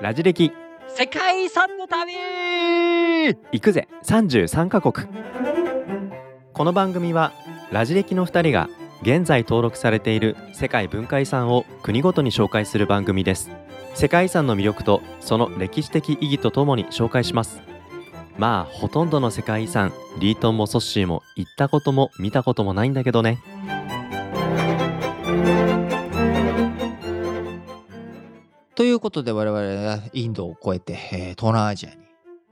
[0.00, 0.52] ラジ歴。
[0.88, 2.14] 世界遺産の旅。
[3.52, 3.88] 行くぜ。
[4.04, 5.06] 33カ国。
[6.52, 7.32] この番組は
[7.70, 8.68] ラジ歴の2人が
[9.02, 13.50] 現在登録されている世界文化遺産を国ごとに紹介する番組です。
[13.94, 17.62] 世界遺産の魅力とその歴史的意義とともに紹介します。
[18.38, 23.38] まあほとんどの世界遺産リートンもソッシーも行ったことも見たこともないんだけどね
[28.82, 31.98] ということで我々はインドを越えて、えー東南アジアに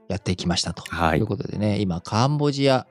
[0.07, 0.81] やっていきましたと。
[0.83, 1.19] はい。
[1.19, 2.87] いうことでね今カンボジア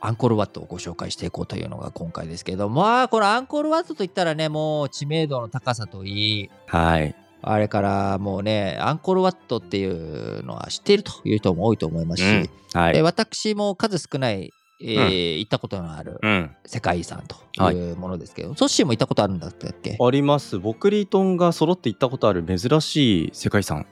[0.00, 7.14] アンコールワットをご紹介していこうというのが今回ですけどまあこのアンコールワットといったらねもう知名度の高さといいはい。
[7.42, 12.80] あれからもうねアンコールワットっていうのは知っているという人も多いと思いますし、うん。
[12.80, 12.92] はい。
[12.94, 14.52] で私も数少ない、
[14.86, 16.50] えー行ったことのあるうん。
[16.66, 17.36] 世界遺産と
[17.72, 17.92] い。
[17.92, 19.96] うものですけど、ソッシーも行ったことあるんだったっけ？
[20.00, 20.58] あります。
[20.58, 23.86] 僕リートンが揃って行ったことある珍しい世界遺産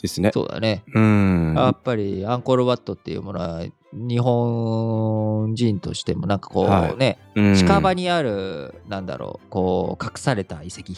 [0.00, 0.30] ですね。
[0.32, 0.82] そうだね。
[0.94, 1.54] うん。
[1.56, 7.54] やっぱりアンコールワットっていうものは日本人としてもなんかこはうね、うん。
[7.54, 10.92] 近場にあるなんだろうこう隠された遺跡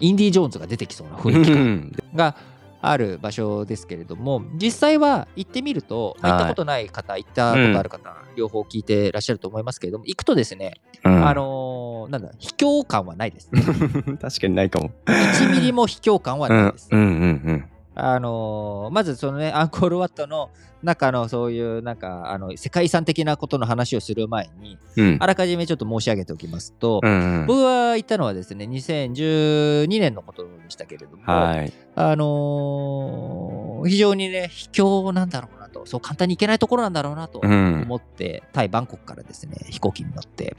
[0.00, 1.92] インディ・ジョーンズが出てきそうな雰囲気うん。
[2.14, 2.36] が
[2.82, 6.38] ある場所ですけれども実際は行ってみると、まあはい。
[6.38, 11.26] 行ったことない方行ったことある方、両方聞いてらっしゃると思いますけれども行くとですね、うん。
[11.26, 13.48] あのーなんだ秘境感はないです
[14.20, 14.90] 確かにないかも。
[15.06, 17.08] 1ミリも秘境感はないです、うんうんう
[17.52, 20.50] んあのーまずそのね アンコールワットの
[20.82, 25.06] 中のそういうなんかあの世界遺産的なことの話をする前にうん。
[25.06, 27.46] うんあらかじめちょっと申し上げておきますと、うんうん。
[27.46, 31.72] 僕は行ったのはですね2012年のことでしたけれども、はい。
[31.94, 37.82] あのー非常にね秘境なんだろうなとそう簡単に行けないところなんだろうなとうん。
[37.82, 40.56] 思って、タイ・バンコクからですね飛行機に乗って、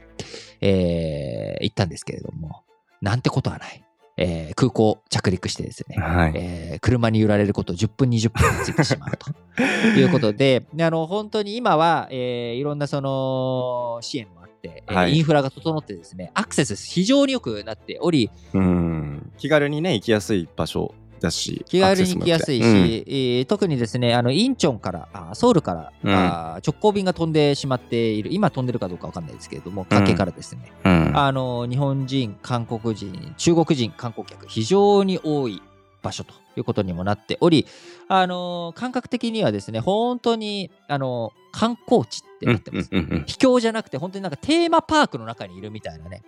[0.60, 2.62] えー行ったんですけれども
[3.00, 3.83] なんてことはない、
[4.16, 6.32] えー空港着陸してですね、はい。
[6.36, 9.30] えー車に揺られること10分20分についてしまうと。
[9.98, 15.16] いうことでであの本当に今は、えーいろんなその支援もあって、えーはい。
[15.16, 19.32] インフラが整ってですねアクセス非常に良くなっておりうん。
[19.38, 20.94] 気軽にね行きやすい場所
[21.24, 26.14] だし気軽に行きやすいし、アクセスも良くてえー特にですねあのインチョンからあソウルから、うん。
[26.14, 31.06] あ直行便が飛んでしまっている今飛んでるかどうかわかんないですけれども関係からですね、うん。
[31.08, 35.62] うんあの日本人、韓国人、中国人観光客、非常に多い
[36.02, 37.66] 場所ということにもなっており、
[38.08, 42.88] あの感覚的にはですね、本当にあの観光地ってなってます。
[42.92, 43.24] うんうんうん。
[43.26, 46.22] 秘境じゃなくて、本当になんかテーマパークの中にいるみたいなね、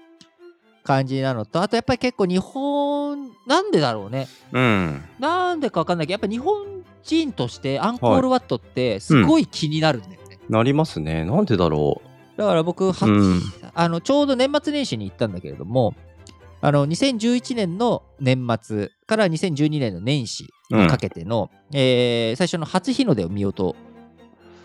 [0.87, 4.29] 感じなのと、あとやっぱり結構日本、なんでだろうね。
[4.53, 5.05] うん。
[5.19, 10.39] なんでかわかんないけど、やっぱ日本人としてアンコールワットってすごい気になるんだよね。
[10.49, 11.25] なりますね。
[11.25, 12.01] なんでだろ
[12.37, 13.43] だから僕、はうん。
[13.75, 15.95] あのちょうど年末年始に行ったんだけれども、
[16.61, 23.75] あの2011年の年末から2012年の年始にかけての、えー最初の初日の出を見ようと、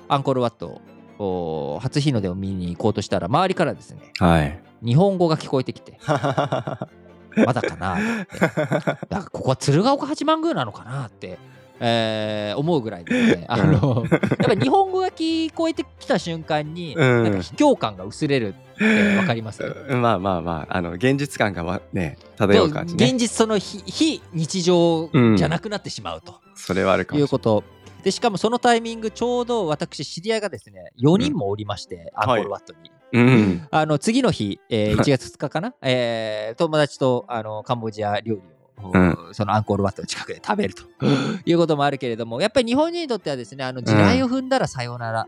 [0.08, 0.82] アンコールワット
[1.20, 8.40] を初日の出を見に行こうとしたら、周りからですね、うはい日本語が聞こえてきて、 まだかなって。
[8.40, 11.38] だからここは鶴岡八幡宮なのかなって、
[11.80, 13.46] えー思うぐらいですね。
[13.48, 17.24] あの、やっぱ日本語が聞こえてきた瞬間に、うん。
[17.24, 19.64] なんか卑怯感が薄れるってわかります？
[19.64, 20.02] うん。
[20.02, 23.06] まあまあまああの現実感がわね漂う感じね。
[23.06, 26.36] 現実その非非日常じゃなくなってしまうと。
[26.56, 27.64] それはあるかもいうこと。
[28.04, 38.42] でしかもそのタイミングちょうど私知り合いがですね4人もおりまして、アンコールワットに、うんあの次の日、えー1月2日かな、えー友達とあのカンボジア料理
[38.84, 38.90] を、
[39.30, 40.84] うそのアンコールワットの近くで食べると。
[41.46, 45.28] いうこともあるけれどもやっぱり日本人にとってはですねあの地雷を踏んだらさようなら、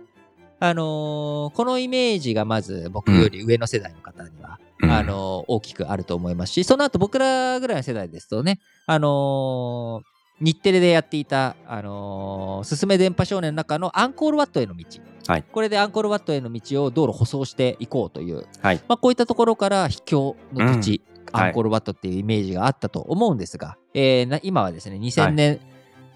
[0.60, 4.92] あのーこのイメージがまず僕より上の世代の方には、うん。
[4.92, 14.86] あのー大きくあると思いますしその後僕らぐらいの世代ですとねあのー日テレでやっていた、あのーすすめ電波少年の中のアンコールワットへの道、
[15.28, 15.44] はい。
[15.44, 18.82] これでアンコールワットへの道を道路舗装していこうという、はい。
[18.88, 21.40] まあ、こういったところから秘境の土地、うん。
[21.40, 25.60] アンコールワットっていうイメージがあったと思うんですが、えーな今はですね2000年、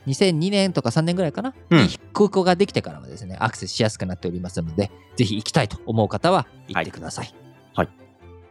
[0.08, 1.80] 2002年とか3年ぐらいかな、うん。
[1.80, 7.34] に空港ができてからはですねアクセスしやすくなっておりますのでぜひ行きたいと思う方は行ってください。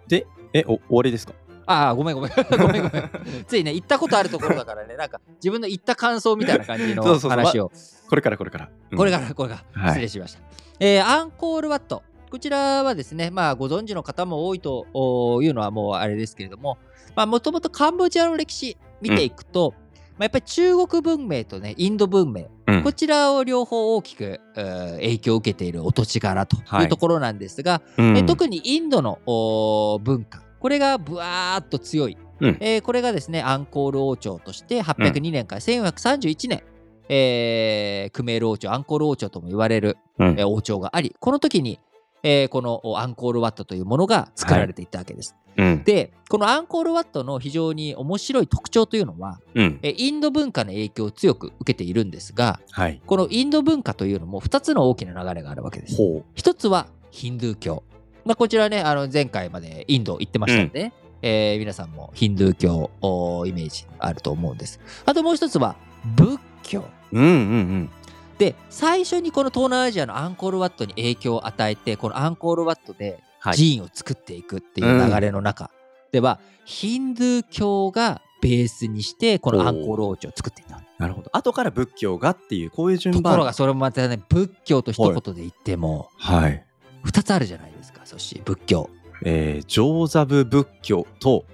[0.09, 1.35] でえお終わりですか？
[1.67, 2.31] ああ、ごめんごめん。
[2.59, 3.11] ごめんごめん。
[3.47, 7.71] ついね、行ったことあるところだからね、なんか自分の行った感想みたいな感じの 話を、
[8.09, 8.99] これからこれから、うん。
[8.99, 9.91] これから、これから、はい。
[9.91, 10.41] 失礼しました。
[10.81, 12.03] えーアンコールワット。
[12.31, 16.77] こちらはですね、まあ、ご存知の方も多いとおいうのはもうあれですけれども、
[17.15, 19.75] まあ、もともとカンボジアの歴史見ていくと、
[20.19, 22.83] まあ、やっぱり中国文明とね、インド文明、うん。
[22.83, 26.83] こちらを両方大きく、えー影響を受けているお土地柄とはい。
[26.85, 28.17] いうところなんですが、うん。
[28.19, 36.63] え特にインドのお文化これがぶわーっと強いうんえーこれがですねアンコール王朝として802年から1431年、
[37.09, 41.81] えークメール王朝アンコール王朝とも言われる、うんえー王朝がありこの時に、
[42.23, 45.35] えーこのおアンコールワットというものが作られていったわけです。
[45.57, 45.85] うん。
[45.85, 49.79] でこのアンコールワットの非常に面白い特徴というのは、うん。
[49.83, 53.01] えーインド文化の影響を強く受けているんですがはい。
[53.07, 55.97] このインド文化というのも2つの大きな流れがあるわけです。
[55.97, 57.83] ほ一つはヒンドゥー教。
[58.27, 60.93] まあ、こちらね、あの前回までインド行ってましたんでね、
[61.23, 64.81] えー皆さんもヒンドゥー教おイメージあると思うんです。
[65.07, 65.77] あともう一つは
[66.17, 66.85] 仏教。
[67.13, 67.19] う。
[67.19, 67.91] うんうんうん。
[68.39, 73.57] で、最初にこの東南アジアのアンコールワットに影響を与えて、このアンコールワットではい。
[73.57, 75.71] 寺院を作っていくっていう流れの中
[76.11, 80.83] では、ヒンドゥー教がベースにして、このアンコール王朝を作っていた。
[80.99, 81.31] なるほど。
[81.33, 83.23] 後から仏教がっていう、こういう順番。
[83.23, 86.66] ところが、それもまたね、仏教と一言で言っても、はい。
[87.07, 88.91] 2つあるじゃないですか、そして仏教。
[89.25, 91.45] えー、上座部仏教と、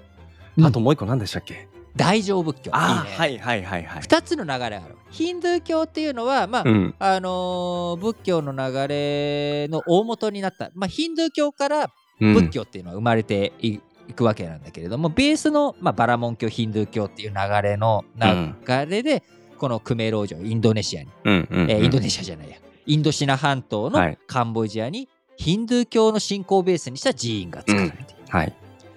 [0.57, 2.71] うんあともう一個何でしたっけ、大乗仏教。
[2.73, 4.01] ああ、いいねはいはいはいはい。
[4.03, 4.95] 2つの流れがある。
[5.11, 6.95] ヒンドゥー教っていうのは、まあ、うん。
[6.99, 11.89] あのー仏教の流れの大元になった、まあ、ヒンドゥー教から
[12.19, 13.79] うん仏教っていうのは生まれてい,、
[14.15, 19.23] くわけなんだけれども、ベースの、まあ、バラモン教、ヒンドゥー教っていう流れの流れで、
[19.57, 21.71] このクメール王朝、インドネシアに、うんうんうん。
[21.71, 28.05] えーインドネシアじゃないや、インドシナ半島のはいカンボジアにヒンドゥー教の信仰をベースにした寺院が作られている。
[28.29, 28.53] はい。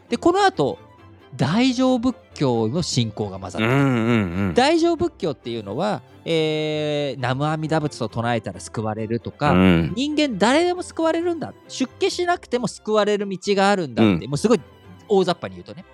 [0.09, 0.79] で、この後、
[1.35, 4.55] 大乗仏教の信仰が混ざっているうんうんうん。
[4.55, 14.61] 大乗仏教っていうのは、えー、南無阿弥陀仏と唱えたら救われるとか、うん人間誰でも救われるんだ出家しなくても救われる道があるんだって、もうすごい
[15.09, 15.85] 大雑把に言うとね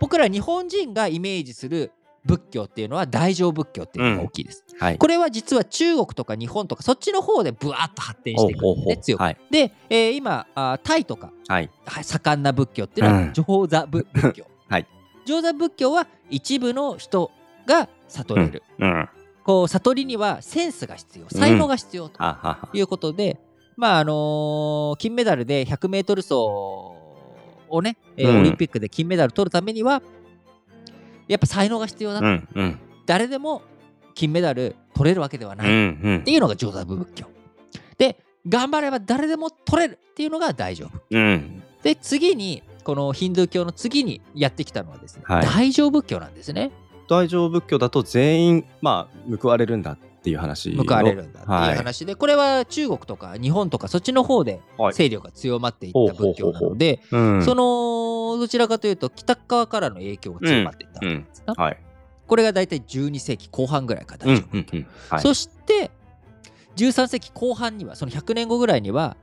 [0.00, 1.92] 僕ら日本人がイメージする
[2.24, 4.98] 仏教っていうのは大乗仏教っていうのが大きいです、はい。
[4.98, 9.36] これは実は中国とか日本とかそっちの方でブワーッと発展していくんですね強く、はい。
[9.50, 11.70] で、えー今あータイとかはい。
[11.84, 13.32] はい盛んな仏教っていうのはうん。
[13.32, 14.86] 上座仏仏教、 はい。
[15.26, 17.30] 上座仏教は一部の人
[17.66, 19.08] が悟れる、うん。
[19.44, 21.26] こう悟りにはセンスが必要。
[21.28, 22.18] 才能が必要と。
[22.72, 23.38] いうことで、
[23.76, 26.34] まああのー金メダルで 100m 走
[27.68, 28.40] をね、えーうん。
[28.40, 30.02] オリンピックで金メダル取るためには
[31.28, 32.78] やっぱ才能が必要だと、うんうん。
[33.06, 33.62] 誰でも
[34.14, 36.30] 金メダル取れるわけではない、うんっうんて。
[36.30, 37.26] いうのが上座部仏教
[37.98, 38.18] で
[38.48, 41.62] 頑張れば誰でも取れるっていうのが大丈夫うん。
[41.82, 46.70] で次にこのヒンドゥー教の次にやってきたのはですね、はい大乗仏教なんですね
[47.08, 50.84] 大乗仏教だと全員、まあ、報われるんだっていう話の。
[50.84, 57.44] 報われるんだっていうはい話で、これは中国とか日本とかそっちの方ではい勢力が強まっていった仏教なので、うん。
[57.44, 61.78] そのどちらかというと北側からの影響が強まっていったわけですな、はい。
[62.26, 64.86] これが大体12世紀後半ぐらいからうん大乗仏教、うんうん。
[65.10, 65.20] はい。
[65.20, 65.90] そして
[66.76, 69.16] 13世紀後半にはその100年後ぐらいには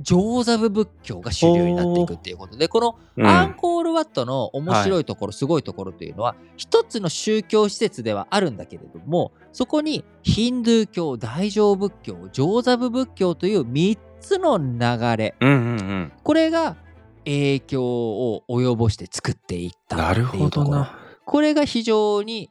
[0.00, 16.12] 上座部仏教が主流になっていくっていうことでこのうんアンコールワットの面白いところ、すごいところというのは一つの宗教施設ではあるんだけれどもそこにヒンドゥー教大乗仏教上座部仏教という3つの流れうんうんうん。
[16.22, 16.76] これが
[17.24, 20.98] 影響を及ぼして作っていったなるほっていうところどな。
[21.24, 22.50] これが非常に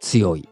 [0.00, 0.48] 強い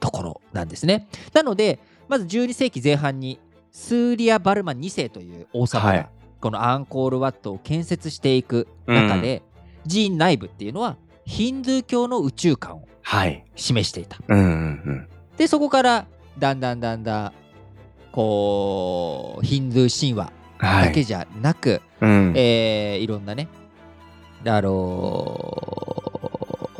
[0.00, 1.06] ところなんですね。
[1.32, 1.78] なので
[2.08, 3.38] まず12世紀前半に
[3.76, 6.08] スーリア・バルマン2世という王様はいが
[6.40, 9.42] このアンコールワットを建設していく中で、
[9.88, 13.44] 寺院内部っていうのはヒンドゥー教の宇宙観をはい。
[13.56, 14.18] 示していた。
[15.36, 16.06] でそこから
[16.38, 17.32] だんだんだんだん
[18.12, 20.32] こうヒンドゥー神話。
[20.60, 22.32] だけじゃなく、うん。
[22.36, 23.48] えーいろんなね、
[24.46, 25.38] あの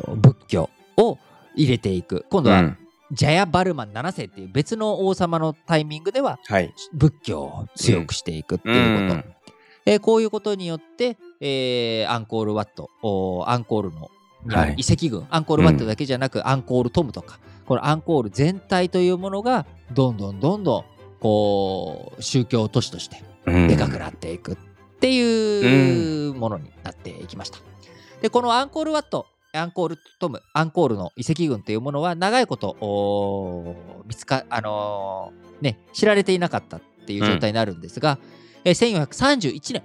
[0.07, 1.17] ー仏教を
[1.55, 2.25] 入れていく。
[2.29, 2.77] 今度は、うん
[3.11, 6.73] ジャヤ・バルマン7世っていう別の王様のタイミングでははい。
[6.93, 9.21] 仏教を強くしていくっていうこと。
[9.87, 12.89] えーこういうことによって、えーアンコールワット、
[13.47, 14.09] アンコールの
[14.45, 20.83] にあるはい遺跡群、アンコールワットだけじゃなく、アンコールトムとか、このアンコール全体というものが、どんどんどんどん、
[21.19, 24.57] こう、宗教都市としてうんでかくなっていくっ
[24.99, 27.59] ていうものになっていきました。
[28.21, 32.75] で、このアンコールワット、アンコールトム、アンコールの遺跡群というものは長いこと
[34.05, 38.17] 見つか、あのーね、知られていなかったっていう状態になるんですが、
[38.63, 39.83] えー1431年、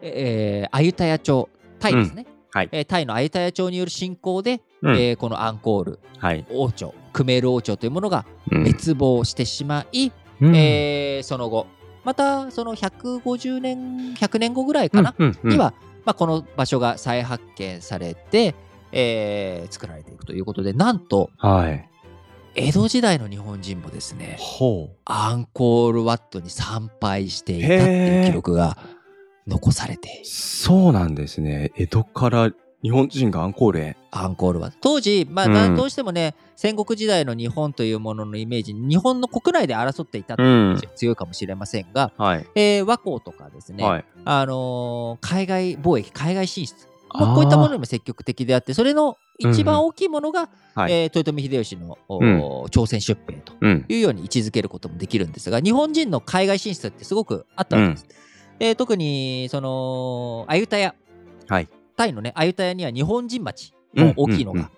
[0.00, 1.48] えーアユタヤ朝、
[1.78, 2.68] タイですね、はい。
[2.72, 4.94] えータイのアユタヤ朝による侵攻で、うん。
[4.96, 6.44] えーこのアンコールはい。
[6.50, 8.64] 王朝、クメール王朝というものがうん。
[8.64, 10.10] 滅亡してしまい、
[10.40, 10.56] うん。
[10.56, 11.66] えーその後、
[12.04, 15.50] またその150年、100年後ぐらいかな、うんうんうん。
[15.52, 15.72] には、
[16.04, 18.54] まあ、この場所が再発見されて、
[18.92, 21.88] えー作られていくということで、なんと、はい。
[22.54, 24.96] 江戸時代の日本人もですね、ほう。
[25.06, 28.76] アンコールワットに参拝していたっていう記録が
[29.46, 31.72] 残されてそうなんですね。
[31.76, 32.50] 江戸から
[32.82, 33.96] 日本人がアンコールへ。
[34.10, 42.46] アンコールは当時、まあうんどうしてもね戦国時代の日本というもののイメージ日本の国内で争っていたというイメージが強いかもしれませんが、はい。
[42.54, 44.04] えー和光とかですね、はい。
[44.26, 50.92] あのー海外貿易海外進出まあこういったものにも積極的であってそれの一番大きいものが、はい。
[50.92, 53.84] えー豊臣秀吉の、おうん朝鮮出兵とうん。
[53.88, 58.06] いうように位置づけることもできるんですが日本人の海外進出ってすごくあったわけです。
[58.58, 60.94] で特にそのアユタヤ
[61.48, 61.68] はい。
[61.96, 64.70] タイのねアユタヤには日本人町うんも大きいのうんうんが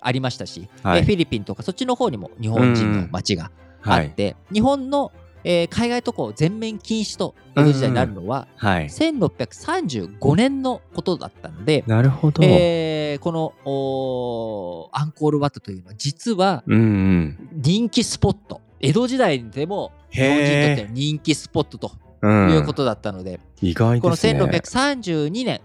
[0.00, 3.50] ありましたし、はいえーフィリピンとかそっちの方にも日本人の町が
[3.82, 4.06] あはい。
[4.08, 5.12] って、日本の、
[5.44, 8.84] えー海外渡航全面禁止と江戸時代になるのは、はい。
[8.86, 12.42] 1635年のことだったので、なるほど。
[12.44, 17.48] えーこのおーアンコールワットというのは実はうんうん。
[17.52, 22.50] 人気スポット江戸時代でも日本人にとっての人気スポットとうん。
[22.52, 24.40] いうことだったので、意外このですね。
[24.40, 25.60] 1632年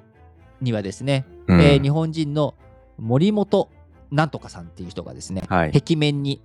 [0.61, 2.55] にはですね、うんえー日本人の
[2.97, 3.69] 森本
[4.11, 5.71] なんとかさんっていう人がですね、はい。
[5.71, 6.41] 壁面に、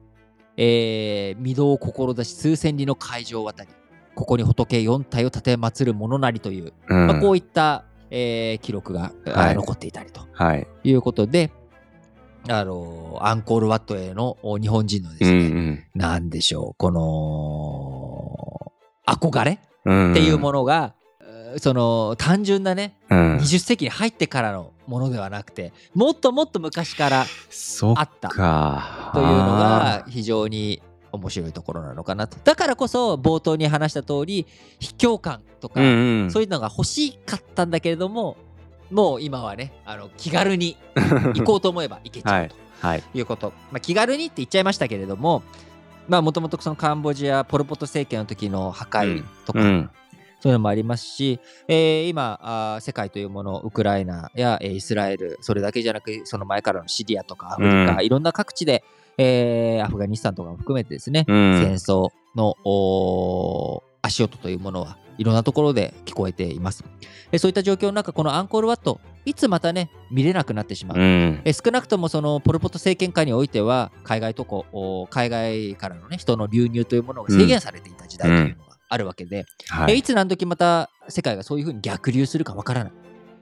[0.60, 3.70] えー、御堂を志数千里の海上渡り
[4.16, 10.66] ここに仏4体を立てるものなりという、うんまあ、こういった、えー記録が、はい残っていたりとはい。
[10.82, 11.52] いうことで、
[12.48, 18.72] あのアンコールワットへのお日本人のですねうんね、なんでしょうこの
[19.06, 20.10] 憧れうん。
[20.10, 23.36] っていうものが、えーその単純なねうん。
[23.36, 29.10] 20世紀に入ってからのものではなくてもっともっと昔からあったか。
[29.12, 32.38] というのが非常に面白いところなのかなと。
[32.42, 34.46] だからこそ冒頭に話した通り
[34.80, 36.30] 秘境感とか、うんうん。
[36.30, 38.36] そういうのが欲しかったんだけれども
[38.90, 40.76] もう今はねあの気軽に
[41.36, 43.02] 行こうと思えば行けちゃうとはい。
[43.12, 45.42] いうこと、まあ、気軽にって言っちゃいましたけれども
[46.08, 49.90] まあもともとそのカンボジアポル・ポト政権の時の破壊とか、うん。
[50.40, 58.84] そういうのもありますし、えー今あー世界というものウクライナや、えーイスラエルそれだけじゃなくその前からのシリアとかアフリカ、うんいろんな各地で、
[59.16, 61.60] えーアフガニスタンとかも含めてですね、うん。
[61.60, 62.54] 戦争の
[64.02, 66.84] 足音というものはいろんなところで聞こえています。
[67.32, 70.98] えーそういった状況の中このアンコールワットいつまたね見れなくなってしまう。
[70.98, 71.40] うん。
[71.44, 80.02] えー少なくともそのポル・ポト政権下においては海外渡航お海外からの、ね、人の流入というものが制限されていた時代というのがあるわけで、えーいはい。
[80.02, 82.92] つ何時また世界がそういうふうに逆流するかわからない、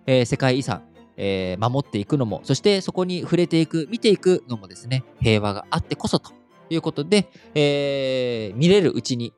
[0.06, 0.82] えー世界遺産、
[1.16, 6.32] えー守っていくのもそしてそこに触れていく見ていくのもですね平和があってこそと
[6.70, 9.32] いうことで、えー見れるうちに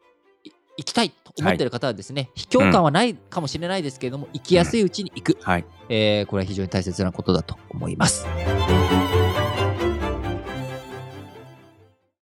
[0.45, 5.65] い行きたいと思っている方はですね、卑怯感はないかもしれないですけれども、行きやすいうちに行く、はい。
[5.89, 8.27] えーこれは非常に大切なことだと思います。